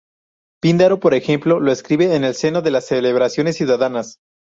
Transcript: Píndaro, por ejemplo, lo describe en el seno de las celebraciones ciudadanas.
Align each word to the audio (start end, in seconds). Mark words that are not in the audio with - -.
Píndaro, 0.63 0.99
por 0.99 1.13
ejemplo, 1.13 1.59
lo 1.59 1.69
describe 1.69 2.15
en 2.15 2.23
el 2.23 2.33
seno 2.33 2.63
de 2.63 2.71
las 2.71 2.87
celebraciones 2.87 3.55
ciudadanas. 3.57 4.17